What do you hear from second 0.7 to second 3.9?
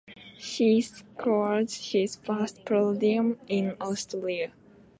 scored his first podium in